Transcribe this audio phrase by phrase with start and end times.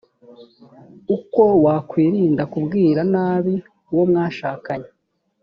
[1.15, 3.55] uko wakwirinda kubwira nabi
[3.91, 4.89] uwo mwashakanye